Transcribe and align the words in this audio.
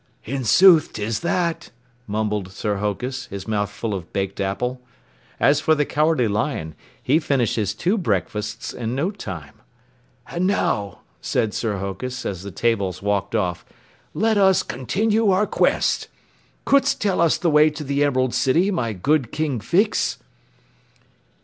"In 0.25 0.45
sooth 0.45 0.93
'tis 0.93 1.19
that," 1.19 1.69
mumbled 2.07 2.51
Sir 2.51 2.77
Hokus, 2.77 3.27
his 3.27 3.47
mouth 3.47 3.69
full 3.69 3.93
of 3.93 4.11
baked 4.11 4.41
apple. 4.41 4.81
As 5.39 5.59
for 5.59 5.75
the 5.75 5.85
Cowardly 5.85 6.27
Lion, 6.27 6.73
he 7.03 7.19
finished 7.19 7.55
his 7.55 7.75
two 7.75 7.99
breakfasts 7.99 8.73
in 8.73 8.95
no 8.95 9.11
time. 9.11 9.61
"And 10.25 10.47
now," 10.47 11.01
said 11.21 11.53
Sir 11.53 11.77
Hokus 11.77 12.25
as 12.25 12.41
the 12.41 12.49
tables 12.49 13.03
walked 13.03 13.35
off, 13.35 13.63
"let 14.15 14.39
us 14.39 14.63
continue 14.63 15.29
our 15.29 15.45
quest. 15.45 16.07
Could'st 16.65 16.99
tell 16.99 17.21
us 17.21 17.37
the 17.37 17.51
way 17.51 17.69
to 17.69 17.83
the 17.83 18.03
Emerald 18.03 18.33
City, 18.33 18.71
my 18.71 18.93
good 18.93 19.31
King 19.31 19.59
Fix?" 19.59 20.17